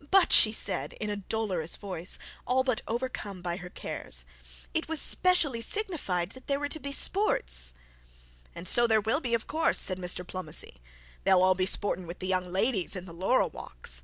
[0.00, 4.24] 'But,' said she in dolorous voice, all but overcome by her cares;
[4.72, 7.74] 'it was specially signified that there were to be sports.'
[8.54, 10.80] 'And so there will be, of course,' said Mr Pomney.
[11.24, 14.02] 'They'll all be sporting with the young ladies in the laurel walks.